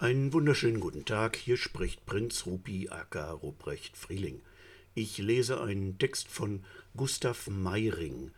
[0.00, 4.40] Einen wunderschönen guten Tag, hier spricht Prinz Rupi aka Ruprecht Frieling.
[4.94, 6.64] Ich lese einen Text von
[6.96, 8.30] Gustav Meiring.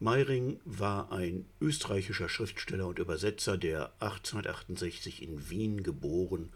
[0.00, 6.52] Meiring war ein österreichischer Schriftsteller und Übersetzer, der 1868 in Wien geboren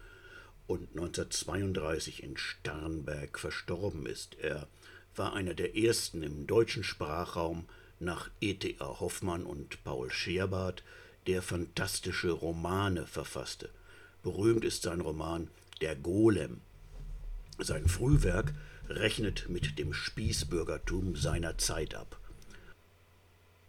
[0.67, 4.37] und 1932 in Starnberg verstorben ist.
[4.41, 4.67] Er
[5.15, 7.63] war einer der ersten im deutschen Sprachraum
[8.01, 8.99] nach E.T.A.
[8.99, 10.83] Hoffmann und Paul Scherbart,
[11.27, 13.69] der fantastische Romane verfasste.
[14.23, 15.49] Berühmt ist sein Roman
[15.81, 16.61] Der Golem.
[17.57, 18.53] Sein Frühwerk
[18.89, 22.19] rechnet mit dem Spießbürgertum seiner Zeit ab.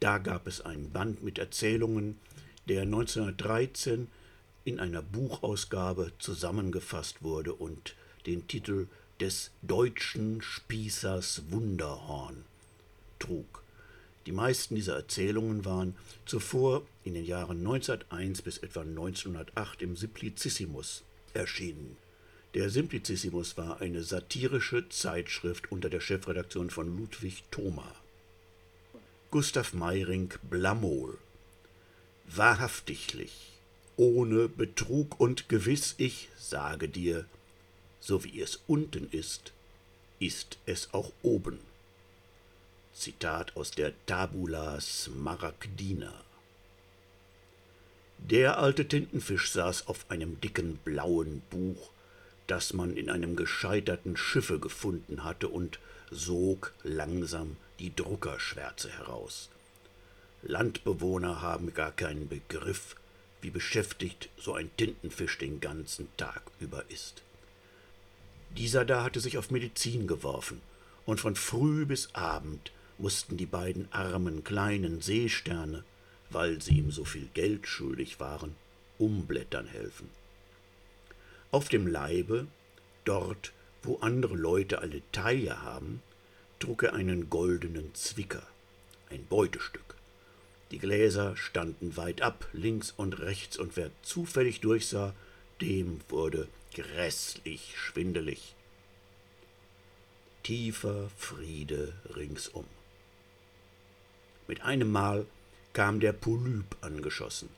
[0.01, 2.19] Da gab es einen Band mit Erzählungen,
[2.69, 4.09] der 1913
[4.65, 7.95] in einer Buchausgabe zusammengefasst wurde und
[8.27, 8.89] den Titel
[9.21, 12.45] des deutschen Spießers Wunderhorn
[13.19, 13.60] trug.
[14.27, 21.03] Die meisten dieser Erzählungen waren zuvor in den Jahren 1901 bis etwa 1908 im Simplicissimus
[21.33, 21.97] erschienen.
[22.55, 27.95] Der Simplicissimus war eine satirische Zeitschrift unter der Chefredaktion von Ludwig Thoma.
[29.31, 31.17] Gustav Meiring Blamol
[32.27, 33.53] Wahrhaftiglich,
[33.97, 37.25] ohne Betrug und gewiss ich sage dir,
[38.01, 39.53] so wie es unten ist,
[40.19, 41.59] ist es auch oben.
[42.93, 46.13] Zitat aus der Tabula Smaragdina.
[48.19, 51.91] Der alte Tintenfisch saß auf einem dicken blauen Buch,
[52.47, 55.79] das man in einem gescheiterten Schiffe gefunden hatte, und
[56.11, 59.49] sog langsam die Druckerschwärze heraus.
[60.43, 62.97] Landbewohner haben gar keinen Begriff,
[63.41, 67.23] wie beschäftigt so ein Tintenfisch den ganzen Tag über ist.
[68.51, 70.61] Dieser da hatte sich auf Medizin geworfen,
[71.07, 75.85] und von früh bis Abend mussten die beiden armen kleinen Seesterne,
[76.31, 78.55] weil sie ihm so viel Geld schuldig waren,
[78.99, 80.09] umblättern helfen.
[81.51, 82.47] Auf dem Leibe,
[83.05, 86.03] dort, wo andere Leute alle Taille haben,
[86.59, 88.47] trug er einen goldenen Zwicker,
[89.09, 89.97] ein Beutestück.
[90.71, 95.15] Die Gläser standen weit ab, links und rechts, und wer zufällig durchsah,
[95.61, 98.55] dem wurde grässlich schwindelig.
[100.45, 102.67] Tiefer Friede ringsum.
[104.51, 105.27] Mit einem Mal
[105.75, 107.51] kam der Polyp angeschossen,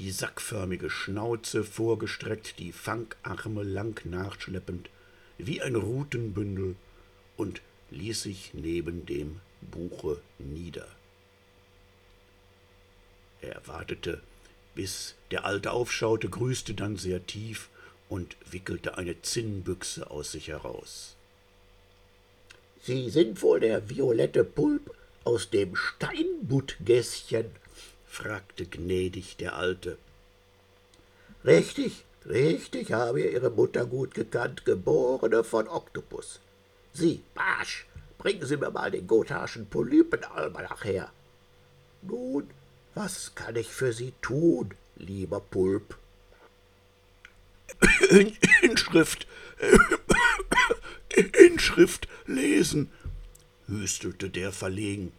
[0.00, 4.90] die sackförmige Schnauze vorgestreckt, die Fangarme lang nachschleppend,
[5.38, 6.74] wie ein Rutenbündel,
[7.36, 7.62] und
[7.92, 10.88] ließ sich neben dem Buche nieder.
[13.42, 14.20] Er wartete,
[14.74, 17.68] bis der Alte aufschaute, grüßte dann sehr tief
[18.08, 21.14] und wickelte eine Zinnbüchse aus sich heraus.
[22.82, 27.46] Sie sind wohl der violette Pulp, aus dem Steinbuttgässchen?
[28.06, 29.96] fragte gnädig der Alte.
[31.44, 36.40] Richtig, richtig, habe Ihre Mutter gut gekannt, Geborene von Oktopus.
[36.92, 37.86] Sie, Barsch,
[38.18, 41.10] bringen Sie mir mal den gotharschen Polypenalmanach her.
[42.02, 42.50] Nun,
[42.94, 45.96] was kann ich für Sie tun, lieber Pulp?
[48.62, 49.26] Inschrift,
[51.46, 52.90] Inschrift lesen,
[53.70, 55.12] hüstelte der verlegen.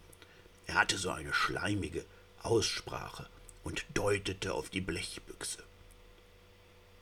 [0.66, 2.04] Er hatte so eine schleimige
[2.42, 3.26] Aussprache
[3.64, 5.62] und deutete auf die Blechbüchse.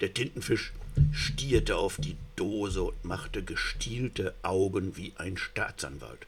[0.00, 0.72] Der Tintenfisch
[1.12, 6.26] stierte auf die Dose und machte gestielte Augen wie ein Staatsanwalt.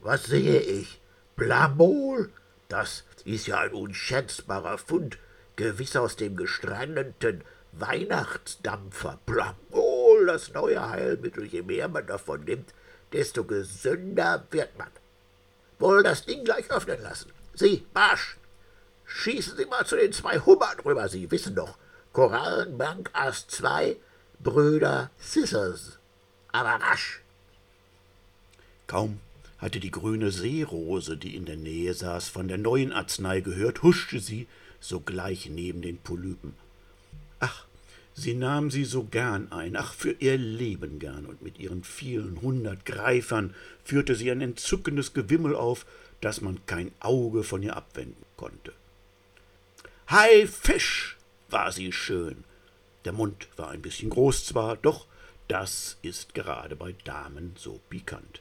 [0.00, 0.98] Was sehe ich?
[1.36, 2.30] Blamol?
[2.68, 5.18] Das ist ja ein unschätzbarer Fund,
[5.56, 9.18] gewiss aus dem gestrandeten Weihnachtsdampfer.
[9.26, 12.72] Blamol, das neue Heilmittel, je mehr man davon nimmt,
[13.12, 14.90] desto gesünder wird man.
[15.78, 17.32] Wohl das Ding gleich öffnen lassen.
[17.54, 18.36] Sie, Marsch!
[19.04, 21.76] Schießen Sie mal zu den zwei Hummern rüber, Sie wissen doch.
[22.12, 23.96] Korallenbank Ass 2,
[24.40, 25.98] Brüder Scissors.
[26.50, 27.20] Aber rasch!
[28.86, 29.20] Kaum
[29.58, 34.18] hatte die grüne Seerose, die in der Nähe saß, von der neuen Arznei gehört, huschte
[34.18, 34.48] sie
[34.80, 36.54] sogleich neben den Polypen.
[37.38, 37.64] Ach,
[38.14, 42.40] Sie nahm sie so gern ein, ach für ihr Leben gern, und mit ihren vielen
[42.42, 43.54] hundert Greifern
[43.84, 45.86] führte sie ein entzückendes Gewimmel auf,
[46.20, 48.72] dass man kein Auge von ihr abwenden konnte.
[50.10, 51.16] Hei Fisch,
[51.48, 52.44] war sie schön.
[53.04, 55.06] Der Mund war ein bisschen groß zwar, doch
[55.48, 58.40] das ist gerade bei Damen so pikant.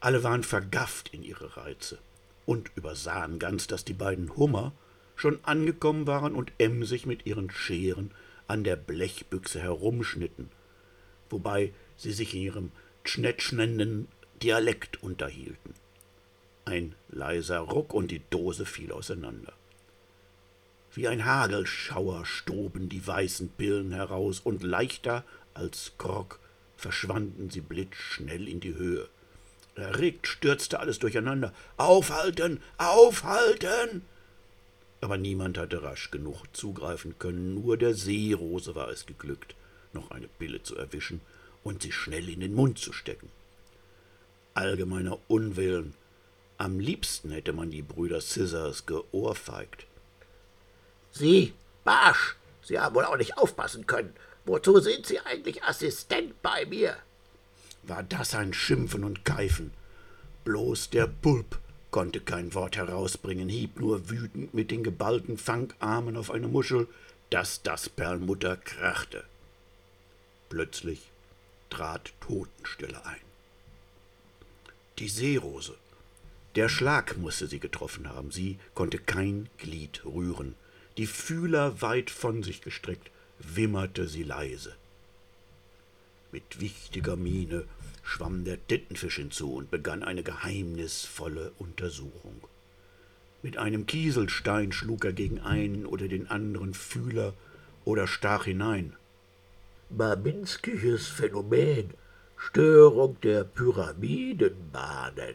[0.00, 1.98] Alle waren vergafft in ihre Reize
[2.46, 4.72] und übersahen ganz, dass die beiden Hummer
[5.16, 8.10] schon angekommen waren und emsig mit ihren Scheren
[8.46, 10.50] an der Blechbüchse herumschnitten,
[11.30, 12.72] wobei sie sich in ihrem
[13.04, 14.08] tschnetschnenden
[14.42, 15.74] Dialekt unterhielten.
[16.64, 19.52] Ein leiser Ruck und die Dose fiel auseinander.
[20.94, 26.38] Wie ein Hagelschauer stoben die weißen Pillen heraus, und leichter als Grog
[26.76, 29.08] verschwanden sie blitzschnell in die Höhe.
[29.74, 31.52] Erregt stürzte alles durcheinander.
[31.76, 32.60] Aufhalten!
[32.78, 34.02] Aufhalten!
[35.04, 39.54] Aber niemand hatte rasch genug zugreifen können, nur der Seerose war es geglückt,
[39.92, 41.20] noch eine Pille zu erwischen
[41.62, 43.28] und sie schnell in den Mund zu stecken.
[44.54, 45.92] Allgemeiner Unwillen.
[46.56, 49.84] Am liebsten hätte man die Brüder Scissors geohrfeigt.
[51.10, 51.52] Sie,
[51.84, 54.14] Barsch, Sie haben wohl auch nicht aufpassen können.
[54.46, 56.96] Wozu sind Sie eigentlich Assistent bei mir?
[57.82, 59.70] War das ein Schimpfen und Keifen?
[60.44, 61.58] Bloß der Pulp
[61.94, 66.88] konnte kein Wort herausbringen, hieb nur wütend mit den geballten Fangarmen auf eine Muschel,
[67.30, 69.22] dass das Perlmutter krachte.
[70.48, 71.02] Plötzlich
[71.70, 73.20] trat Totenstille ein.
[74.98, 75.76] Die Seerose.
[76.56, 78.32] Der Schlag musste sie getroffen haben.
[78.32, 80.56] Sie konnte kein Glied rühren.
[80.96, 83.08] Die Fühler weit von sich gestreckt,
[83.38, 84.74] wimmerte sie leise.
[86.32, 87.62] Mit wichtiger Miene
[88.04, 92.40] schwamm der Tintenfisch hinzu und begann eine geheimnisvolle Untersuchung.
[93.42, 97.34] Mit einem Kieselstein schlug er gegen einen oder den anderen Fühler
[97.84, 98.94] oder stach hinein.
[99.90, 101.90] Babinskisches Phänomen,
[102.36, 105.34] Störung der Pyramidenbahnen.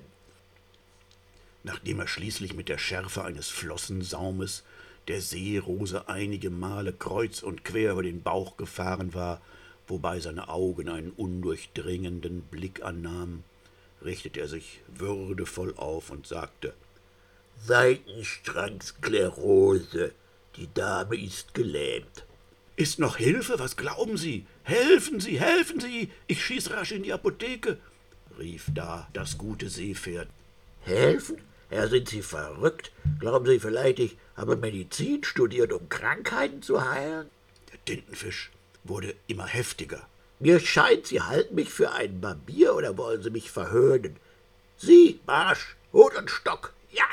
[1.64, 4.64] Nachdem er schließlich mit der Schärfe eines Flossensaumes
[5.08, 9.42] der Seerose einige Male kreuz und quer über den Bauch gefahren war,
[9.90, 13.44] wobei seine Augen einen undurchdringenden Blick annahmen,
[14.04, 16.74] richtete er sich würdevoll auf und sagte
[17.66, 20.14] Seitenstrangsklerose.
[20.56, 22.26] Die Dame ist gelähmt.
[22.76, 23.60] Ist noch Hilfe?
[23.60, 24.46] Was glauben Sie?
[24.64, 26.12] Helfen Sie, helfen Sie!
[26.28, 27.78] Ich schieß rasch in die Apotheke,
[28.38, 30.30] rief da das gute Seepferd.
[30.82, 31.42] Helfen?
[31.70, 32.94] Herr, sind Sie verrückt?
[33.20, 37.30] Glauben Sie vielleicht, ich habe Medizin studiert, um Krankheiten zu heilen?
[37.72, 38.52] Der Tintenfisch
[38.84, 40.08] wurde immer heftiger.
[40.40, 44.16] Mir scheint, Sie halten mich für einen Barbier oder wollen Sie mich verhöhnen?
[44.78, 47.08] Sie, Marsch, Hut und Stock, ja!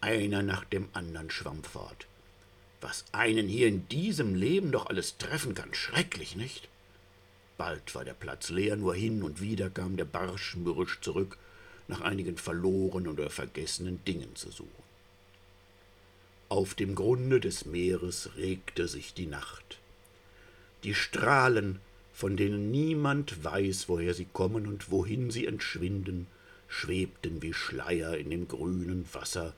[0.00, 2.06] Einer nach dem anderen schwamm fort.
[2.80, 6.68] Was einen hier in diesem Leben doch alles treffen kann, schrecklich, nicht?
[7.58, 11.36] Bald war der Platz leer, nur hin und wieder kam der Barsch mürrisch zurück
[11.88, 14.79] nach einigen verlorenen oder vergessenen Dingen zu suchen.
[16.50, 19.78] Auf dem Grunde des Meeres regte sich die Nacht.
[20.82, 21.78] Die Strahlen,
[22.12, 26.26] von denen niemand weiß, woher sie kommen und wohin sie entschwinden,
[26.66, 29.54] schwebten wie Schleier in dem grünen Wasser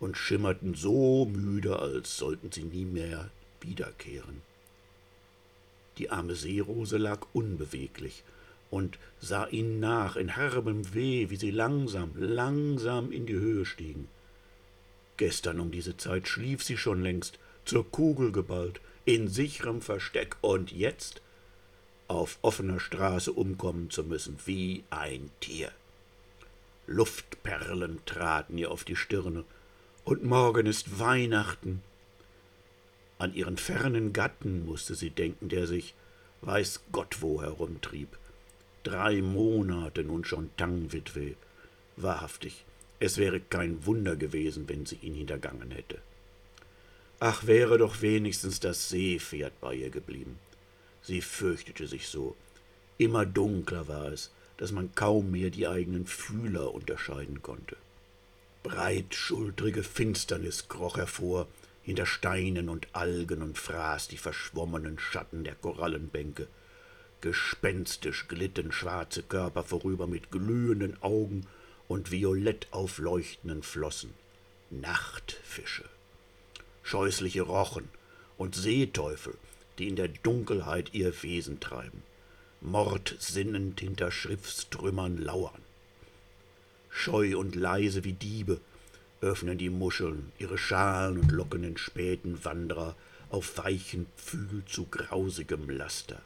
[0.00, 3.30] und schimmerten so müde, als sollten sie nie mehr
[3.62, 4.42] wiederkehren.
[5.96, 8.22] Die arme Seerose lag unbeweglich
[8.70, 14.08] und sah ihnen nach in herbem Weh, wie sie langsam, langsam in die Höhe stiegen.
[15.16, 20.72] Gestern um diese Zeit schlief sie schon längst, zur Kugel geballt, in sicherem Versteck, und
[20.72, 21.22] jetzt
[22.08, 25.70] auf offener Straße umkommen zu müssen, wie ein Tier.
[26.86, 29.44] Luftperlen traten ihr auf die Stirne,
[30.04, 31.82] und morgen ist Weihnachten.
[33.18, 35.94] An ihren fernen Gatten musste sie denken, der sich
[36.42, 38.18] weiß Gott wo herumtrieb.
[38.82, 41.36] Drei Monate nun schon Tangwitwe.
[41.96, 42.64] Wahrhaftig,
[43.04, 45.98] es wäre kein Wunder gewesen, wenn sie ihn hintergangen hätte.
[47.20, 50.38] Ach, wäre doch wenigstens das Seepferd bei ihr geblieben.
[51.02, 52.34] Sie fürchtete sich so.
[52.96, 57.76] Immer dunkler war es, dass man kaum mehr die eigenen Fühler unterscheiden konnte.
[58.62, 61.46] Breitschultrige Finsternis kroch hervor,
[61.82, 66.48] hinter Steinen und Algen und fraß die verschwommenen Schatten der Korallenbänke.
[67.20, 71.46] Gespenstisch glitten schwarze Körper vorüber mit glühenden Augen
[71.88, 74.14] und violett aufleuchtenden Flossen.
[74.70, 75.84] Nachtfische,
[76.82, 77.88] scheußliche Rochen
[78.38, 79.36] und Seeteufel,
[79.78, 82.02] die in der Dunkelheit ihr Wesen treiben,
[82.60, 85.62] mordsinnend hinter Schiffstrümmern lauern.
[86.90, 88.60] Scheu und leise wie Diebe
[89.20, 92.94] öffnen die Muscheln ihre Schalen und locken den späten Wanderer
[93.30, 96.20] auf weichen Pfühl zu grausigem Laster.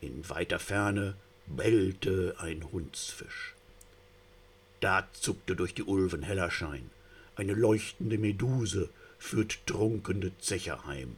[0.00, 1.14] In weiter Ferne
[1.46, 3.54] bellte ein Hundsfisch.
[4.80, 6.90] Da zuckte durch die Ulven heller Schein.
[7.36, 11.16] Eine leuchtende Meduse führt trunkende Zecher heim.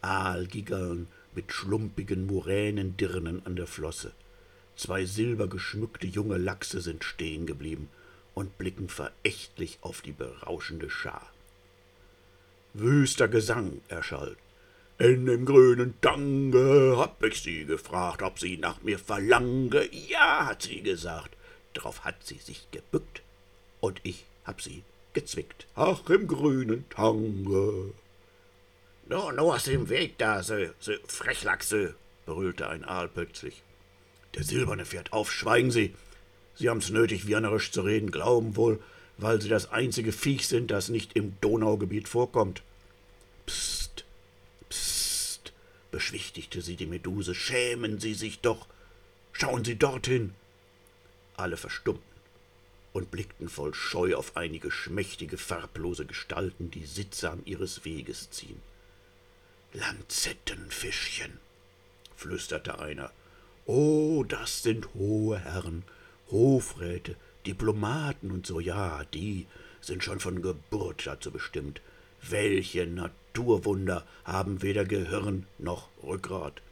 [0.00, 4.12] Aalgiggeln mit schlumpigen Muränendirnen an der Flosse.
[4.76, 7.88] Zwei silbergeschmückte junge Lachse sind stehen geblieben
[8.34, 11.32] und blicken verächtlich auf die berauschende Schar.
[12.74, 14.38] Wüster Gesang erschallt.
[14.98, 19.88] In dem grünen Tange hab ich sie gefragt, ob sie nach mir verlange.
[20.08, 21.36] Ja, hat sie gesagt.
[21.74, 23.22] Drauf hat sie sich gebückt
[23.80, 25.66] und ich hab sie gezwickt.
[25.74, 27.92] Ach, im grünen Tange.
[29.06, 33.62] No, no aus dem Weg da, so, so Frechlachse, brüllte ein Aal plötzlich.
[34.34, 35.94] Der Silberne fährt auf, schweigen Sie.
[36.56, 38.80] Sie haben's nötig, wienerisch zu reden, glauben wohl,
[39.18, 42.62] weil Sie das einzige Viech sind, das nicht im Donaugebiet vorkommt.
[43.46, 44.04] Psst,
[44.70, 45.52] psst,
[45.90, 48.66] beschwichtigte sie die Meduse, schämen Sie sich doch.
[49.32, 50.34] Schauen Sie dorthin.
[51.36, 52.14] Alle verstummten
[52.92, 58.60] und blickten voll Scheu auf einige schmächtige, farblose Gestalten, die sittsam ihres Weges ziehen.
[59.72, 61.38] Lanzettenfischchen,
[62.14, 63.10] flüsterte einer.
[63.66, 65.82] Oh, das sind hohe Herren,
[66.30, 69.46] Hofräte, Diplomaten und so, ja, die
[69.80, 71.80] sind schon von Geburt dazu bestimmt.
[72.22, 76.62] Welche Naturwunder haben weder Gehirn noch Rückgrat.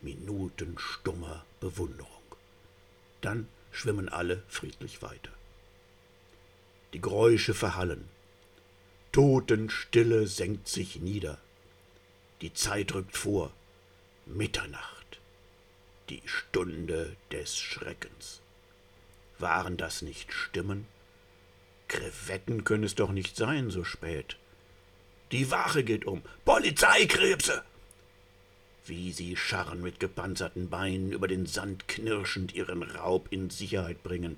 [0.00, 2.13] Minuten stummer Bewunderung.
[3.24, 5.30] Dann schwimmen alle friedlich weiter.
[6.92, 8.06] Die Geräusche verhallen.
[9.12, 11.40] Totenstille senkt sich nieder.
[12.42, 13.50] Die Zeit rückt vor.
[14.26, 15.20] Mitternacht.
[16.10, 18.42] Die Stunde des Schreckens.
[19.38, 20.86] Waren das nicht Stimmen?
[21.88, 24.36] Krevetten können es doch nicht sein, so spät.
[25.32, 26.20] Die Wache geht um.
[26.44, 27.64] Polizeikrebse!
[28.86, 34.36] Wie sie scharren mit gepanzerten Beinen über den Sand knirschend ihren Raub in Sicherheit bringen.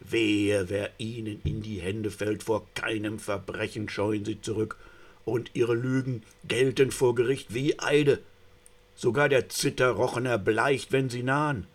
[0.00, 4.76] Wehe, wer ihnen in die Hände fällt, vor keinem Verbrechen scheuen sie zurück,
[5.24, 8.20] und ihre Lügen gelten vor Gericht wie Eide.
[8.94, 11.66] Sogar der Zitterrochen erbleicht, wenn sie nahen.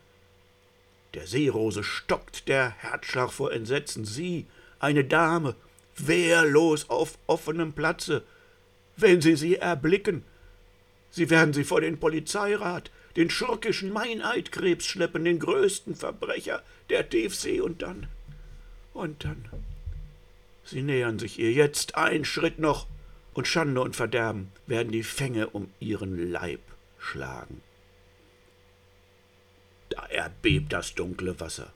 [1.15, 4.05] Der Seerose stockt der Herzschlag vor Entsetzen.
[4.05, 4.45] Sie,
[4.79, 5.55] eine Dame,
[5.97, 8.23] wehrlos auf offenem Platze.
[8.95, 10.23] Wenn sie sie erblicken,
[11.11, 17.61] Sie werden sie vor den Polizeirat, den schurkischen Meineitkrebs schleppen, den größten Verbrecher der Tiefsee
[17.61, 18.07] und dann.
[18.93, 19.45] Und dann.
[20.63, 22.87] Sie nähern sich ihr jetzt ein Schritt noch,
[23.33, 26.61] und Schande und Verderben werden die Fänge um ihren Leib
[26.97, 27.61] schlagen.
[29.89, 31.71] Da erbebt das dunkle Wasser.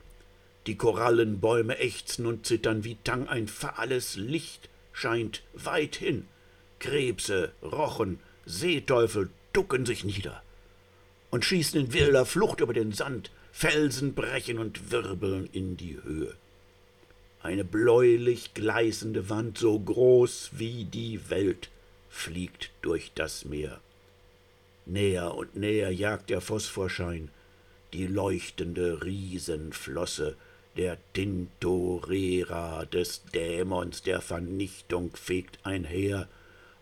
[0.68, 6.28] Die Korallenbäume ächzen und zittern wie Tang, ein fahles Licht scheint weithin.
[6.80, 10.42] Krebse, Rochen, Seeteufel ducken sich nieder
[11.32, 16.36] und schießen in wilder Flucht über den Sand, Felsen brechen und wirbeln in die Höhe.
[17.42, 21.70] Eine bläulich gleißende Wand, so groß wie die Welt,
[22.10, 23.80] fliegt durch das Meer.
[24.86, 27.30] Näher und näher jagt der Phosphorschein,
[27.94, 30.36] die leuchtende Riesenflosse,
[30.78, 36.28] der Tintorera des Dämons der Vernichtung fegt einher,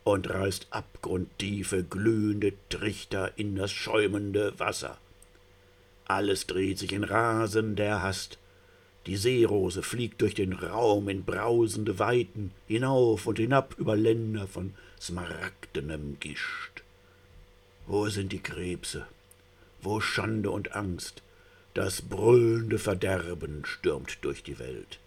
[0.04, 4.98] und reißt abgrundtiefe, glühende Trichter in das schäumende Wasser.
[6.06, 8.38] Alles dreht sich in rasender Hast.
[9.06, 14.74] Die Seerose fliegt durch den Raum in brausende Weiten, hinauf und hinab über Länder von
[15.00, 16.84] smaragdenem Gischt.
[17.88, 19.08] Wo sind die Krebse?
[19.82, 21.24] Wo Schande und Angst?
[21.74, 25.00] Das brüllende Verderben stürmt durch die Welt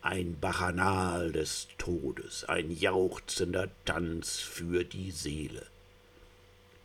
[0.00, 5.66] ein Bacchanal des Todes, ein jauchzender Tanz für die Seele.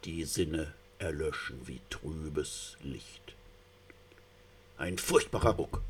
[0.04, 3.36] Die Sinne erlöschen wie trübes Licht.
[4.78, 5.82] Ein furchtbarer Ruck.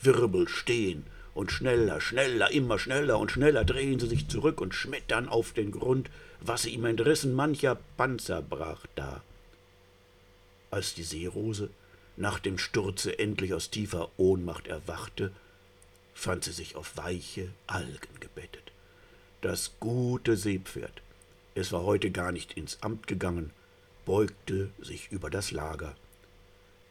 [0.00, 5.28] Wirbel stehen und schneller, schneller, immer schneller und schneller drehen sie sich zurück und schmettern
[5.28, 6.08] auf den Grund,
[6.40, 9.22] was sie ihm entrissen, mancher Panzer brach da.
[10.70, 11.68] Als die Seerose
[12.16, 15.32] nach dem Sturze endlich aus tiefer Ohnmacht erwachte,
[16.14, 18.72] fand sie sich auf weiche Algen gebettet.
[19.40, 21.02] Das gute Seepferd,
[21.54, 23.50] es war heute gar nicht ins Amt gegangen,
[24.04, 25.96] beugte sich über das Lager.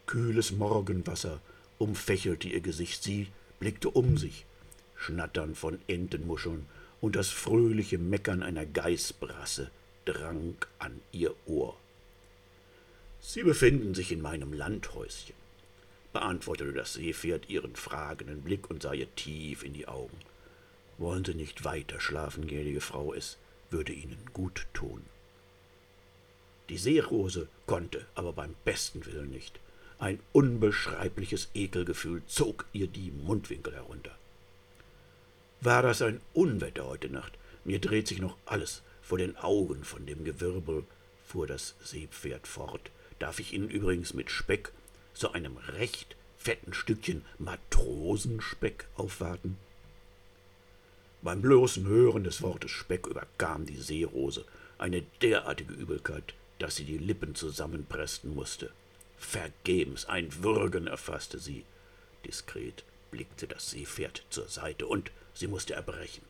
[0.05, 1.39] Kühles Morgenwasser
[1.77, 3.27] umfächelte ihr Gesicht, sie
[3.59, 4.45] blickte um sich,
[4.95, 6.65] Schnattern von Entenmuscheln
[7.01, 9.69] und das fröhliche Meckern einer Geißbrasse
[10.05, 11.77] drang an ihr Ohr.
[13.21, 15.38] Sie befinden sich in meinem Landhäuschen
[16.13, 20.17] beantwortete das Seepferd ihren fragenden Blick und sah ihr tief in die Augen.
[20.97, 23.37] Wollen Sie nicht weiter schlafen, gnädige Frau, es
[23.69, 25.01] würde Ihnen gut tun.
[26.69, 29.59] Die Seerose konnte, aber beim besten Willen nicht.
[29.97, 34.15] Ein unbeschreibliches Ekelgefühl zog ihr die Mundwinkel herunter.
[35.61, 37.33] War das ein Unwetter heute Nacht?
[37.65, 40.85] Mir dreht sich noch alles vor den Augen von dem Gewirbel,
[41.25, 42.91] fuhr das Seepferd fort.
[43.17, 44.71] Darf ich Ihnen übrigens mit Speck
[45.19, 49.57] zu einem recht fetten Stückchen Matrosenspeck aufwarten?
[51.21, 54.45] Beim bloßen Hören des Wortes Speck überkam die Seerose
[54.77, 58.71] eine derartige Übelkeit, dass sie die Lippen zusammenpressen musste.
[59.17, 61.65] Vergebens ein Würgen erfasste sie.
[62.25, 66.23] Diskret blickte das Seepferd zur Seite und sie musste erbrechen.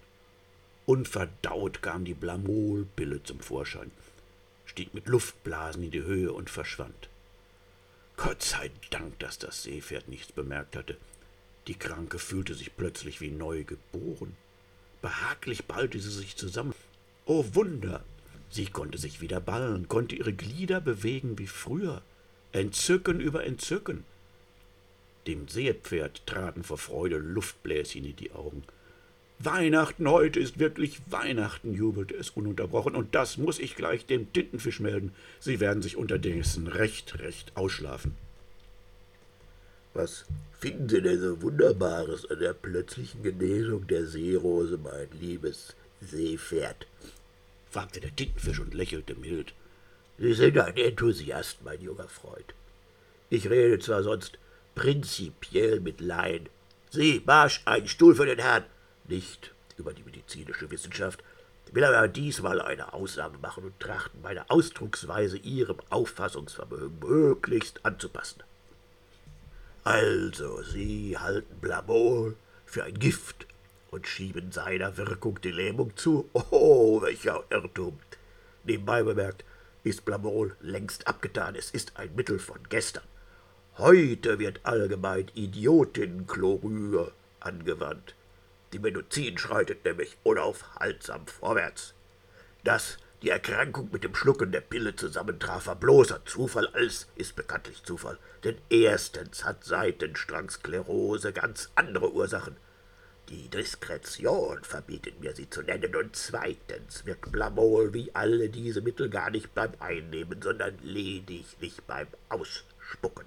[0.87, 3.91] Unverdaut kam die Blamolpille zum Vorschein,
[4.65, 7.08] stieg mit Luftblasen in die Höhe und verschwand.
[8.21, 10.97] Gott sei Dank, dass das Seepferd nichts bemerkt hatte.
[11.67, 14.35] Die Kranke fühlte sich plötzlich wie neu geboren.
[15.01, 16.73] Behaglich ballte sie sich zusammen.
[17.25, 18.03] Oh Wunder!
[18.49, 22.01] Sie konnte sich wieder ballen, konnte ihre Glieder bewegen wie früher.
[22.51, 24.03] Entzücken über Entzücken.
[25.25, 28.63] Dem Seepferd traten vor Freude Luftbläschen in die Augen.
[29.41, 34.81] Weihnachten heute ist wirklich Weihnachten, jubelte es ununterbrochen, und das muss ich gleich dem Tintenfisch
[34.81, 35.13] melden.
[35.39, 38.17] Sie werden sich unterdessen recht, recht ausschlafen.
[39.93, 40.25] Was
[40.59, 46.85] finden Sie denn so Wunderbares an der plötzlichen Genesung der Seerose, mein liebes Seepferd?
[47.69, 49.53] fragte der Tintenfisch und lächelte mild.
[50.17, 52.53] Sie sind ein Enthusiast, mein junger Freund.
[53.29, 54.37] Ich rede zwar sonst
[54.75, 56.49] prinzipiell mit Laien.
[56.89, 58.65] Sie, Marsch, einen Stuhl für den Herrn.
[59.09, 61.23] Nicht über die medizinische Wissenschaft,
[61.71, 68.43] will aber diesmal eine Ausnahme machen und trachten, meine Ausdrucksweise Ihrem Auffassungsvermögen möglichst anzupassen.
[69.83, 72.35] Also, Sie halten Blamol
[72.67, 73.47] für ein Gift
[73.89, 76.29] und schieben seiner Wirkung die Lähmung zu.
[76.33, 77.99] Oh, welcher Irrtum!
[78.63, 79.43] Nebenbei bemerkt,
[79.83, 81.55] ist Blamol längst abgetan.
[81.55, 83.03] Es ist ein Mittel von gestern.
[83.79, 88.13] Heute wird allgemein Idiotinchlorür angewandt.
[88.73, 91.93] Die Medizin schreitet nämlich unaufhaltsam vorwärts.
[92.63, 97.83] Dass die Erkrankung mit dem Schlucken der Pille zusammentraf, war bloßer Zufall, alles ist bekanntlich
[97.83, 98.17] Zufall.
[98.43, 102.55] Denn erstens hat Seitenstrangsklerose ganz andere Ursachen.
[103.29, 105.95] Die Diskretion verbietet mir, sie zu nennen.
[105.95, 112.07] Und zweitens wirkt Blamol wie alle diese Mittel gar nicht beim Einnehmen, sondern lediglich beim
[112.29, 113.25] Ausspucken.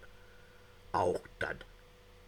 [0.92, 1.58] Auch dann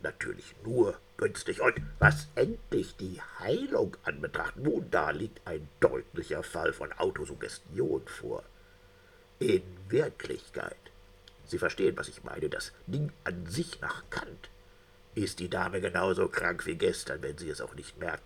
[0.02, 1.61] natürlich nur günstig.
[1.61, 8.42] Und was endlich die Heilung anbetracht, nun da liegt ein deutlicher Fall von Autosuggestion vor.
[9.38, 10.76] In Wirklichkeit,
[11.47, 14.48] Sie verstehen, was ich meine, das Ding an sich nach Kant,
[15.14, 18.22] ist die Dame genauso krank wie gestern, wenn sie es auch nicht merkt.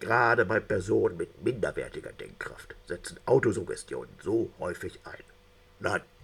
[0.00, 5.24] Gerade bei Personen mit minderwertiger Denkkraft setzen Autosuggestionen so häufig ein.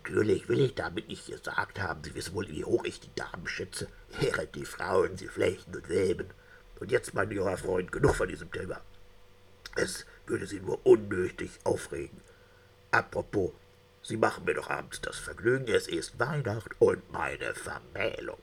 [0.05, 3.47] Natürlich will ich damit nicht gesagt haben, Sie wissen wohl, wie hoch ich die Damen
[3.47, 3.89] schätze,
[4.21, 6.31] während die Frauen sie flechten und weben.
[6.81, 8.81] Und jetzt, mein junger Freund, genug von diesem Thema.
[9.77, 12.21] Es würde Sie nur unnötig aufregen.
[12.91, 13.53] Apropos,
[14.03, 18.39] Sie machen mir doch abends das Vergnügen, es ist Weihnacht und meine Vermählung.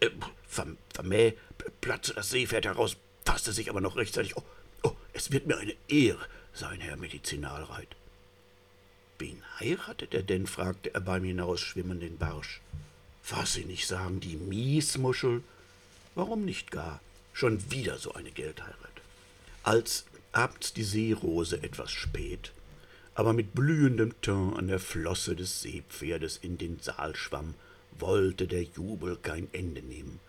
[0.00, 0.10] Äh,
[0.48, 1.34] Verm Vermäh,
[1.80, 4.36] platze das Seepferd heraus, fasste sich aber noch rechtzeitig.
[4.36, 4.42] Oh,
[4.84, 7.94] oh, es wird mir eine Ehre sein, Herr Medizinalreit.
[9.18, 10.46] Wen heiratet er denn?
[10.46, 12.60] fragte er beim Hinausschwimmen den Barsch.
[13.66, 15.42] Nicht sagen, die Miesmuschel?
[16.14, 17.00] Warum nicht gar?
[17.32, 18.76] Schon wieder so eine Geldheirat.
[19.62, 22.52] Als abends die Seerose etwas spät,
[23.14, 27.54] aber mit blühendem Teint an der Flosse des Seepferdes in den Saal schwamm,
[27.98, 30.20] wollte der Jubel kein Ende nehmen.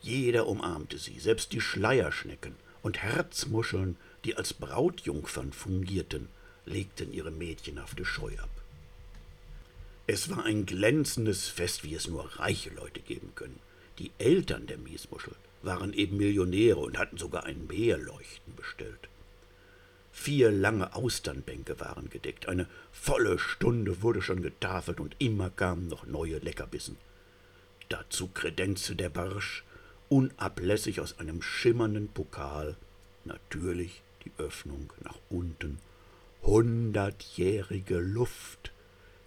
[0.00, 6.28] Jeder umarmte sie, selbst die Schleierschnecken und Herzmuscheln, die als Brautjungfern fungierten,
[6.66, 8.50] legten ihre mädchenhafte Scheu ab.
[10.06, 13.58] Es war ein glänzendes Fest, wie es nur reiche Leute geben können.
[13.98, 19.08] Die Eltern der Miesmuschel waren eben Millionäre und hatten sogar ein Meerleuchten bestellt.
[20.12, 26.06] Vier lange Austernbänke waren gedeckt, eine volle Stunde wurde schon getafelt und immer kamen noch
[26.06, 26.96] neue Leckerbissen.
[27.88, 29.62] Dazu kredenzte der Barsch
[30.08, 32.76] unablässig aus einem schimmernden Pokal,
[33.24, 35.78] natürlich die Öffnung nach unten,
[36.46, 38.72] hundertjährige Luft,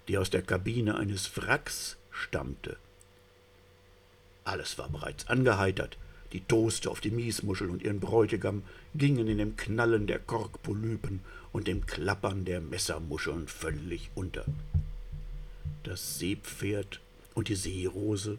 [0.08, 2.78] die aus der Kabine eines Wracks stammte.
[4.46, 5.98] Alles war bereits angeheitert,
[6.32, 8.64] die Toaste auf die Miesmuschel und ihren Bräutigam
[8.96, 11.20] gingen in dem Knallen der Korkpolypen
[11.52, 14.46] und dem Klappern der Messermuscheln völlig unter.
[15.84, 17.02] Das Seepferd
[17.34, 18.38] und die Seerose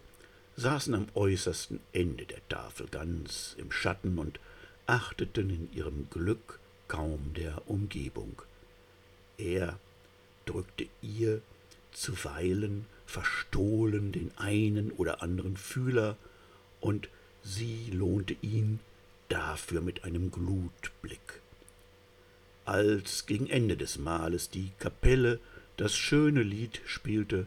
[0.56, 4.40] saßen am äußersten Ende der Tafel ganz im Schatten und
[4.86, 8.42] achteten in ihrem Glück kaum der Umgebung.
[9.40, 9.79] Er
[10.44, 11.40] drückte ihr
[11.92, 16.16] zuweilen verstohlen den einen oder anderen Fühler
[16.81, 17.09] und
[17.42, 18.79] sie lohnte ihn
[19.29, 21.40] dafür mit einem Glutblick.
[22.64, 25.40] Als gegen Ende des Mahles die Kapelle
[25.76, 27.46] das schöne Lied spielte,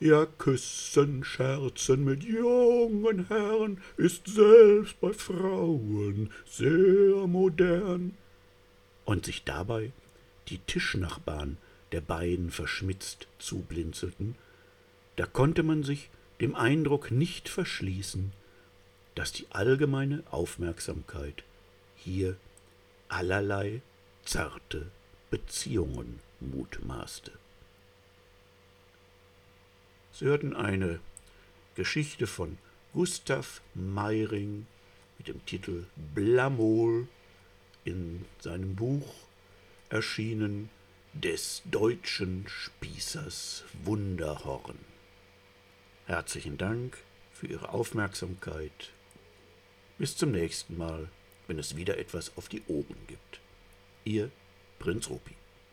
[0.00, 8.14] ja, küssen, scherzen mit jungen Herren ist selbst bei Frauen sehr modern.
[9.04, 9.90] Und sich dabei
[10.48, 11.58] die Tischnachbarn
[11.92, 14.34] der beiden verschmitzt zublinzelten,
[15.16, 18.32] da konnte man sich dem Eindruck nicht verschließen,
[19.14, 21.42] dass die allgemeine Aufmerksamkeit
[21.96, 22.36] hier
[23.08, 23.82] allerlei
[24.24, 24.86] zarte
[25.30, 27.32] Beziehungen mutmaßte.
[30.12, 31.00] Sie hörten eine
[31.74, 32.58] Geschichte von
[32.92, 34.66] Gustav Meiring
[35.18, 37.08] mit dem Titel Blamol
[37.84, 39.27] in seinem Buch
[39.90, 40.70] erschienen
[41.14, 44.78] des deutschen Spießers Wunderhorn.
[46.06, 46.98] Herzlichen Dank
[47.32, 48.90] für Ihre Aufmerksamkeit.
[49.96, 51.08] Bis zum nächsten Mal,
[51.46, 53.40] wenn es wieder etwas auf die Ohren gibt.
[54.04, 54.30] Ihr
[54.78, 55.34] Prinz Rupi.